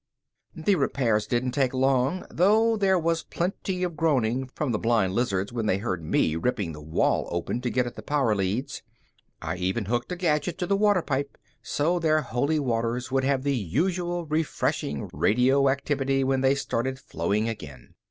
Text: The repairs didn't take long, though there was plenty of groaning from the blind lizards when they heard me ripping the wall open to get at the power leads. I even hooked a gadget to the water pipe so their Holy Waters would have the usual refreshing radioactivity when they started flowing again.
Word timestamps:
The 0.55 0.73
repairs 0.77 1.27
didn't 1.27 1.51
take 1.51 1.75
long, 1.75 2.25
though 2.31 2.75
there 2.75 2.97
was 2.97 3.21
plenty 3.21 3.83
of 3.83 3.95
groaning 3.95 4.47
from 4.47 4.71
the 4.71 4.79
blind 4.79 5.13
lizards 5.13 5.53
when 5.53 5.67
they 5.67 5.77
heard 5.77 6.01
me 6.03 6.35
ripping 6.35 6.71
the 6.71 6.81
wall 6.81 7.27
open 7.29 7.61
to 7.61 7.69
get 7.69 7.85
at 7.85 7.95
the 7.95 8.01
power 8.01 8.33
leads. 8.33 8.81
I 9.43 9.57
even 9.57 9.85
hooked 9.85 10.11
a 10.11 10.15
gadget 10.15 10.57
to 10.57 10.65
the 10.65 10.75
water 10.75 11.03
pipe 11.03 11.37
so 11.61 11.99
their 11.99 12.21
Holy 12.21 12.57
Waters 12.59 13.11
would 13.11 13.23
have 13.25 13.43
the 13.43 13.55
usual 13.55 14.25
refreshing 14.25 15.07
radioactivity 15.13 16.23
when 16.23 16.41
they 16.41 16.55
started 16.55 16.97
flowing 16.97 17.47
again. 17.47 17.93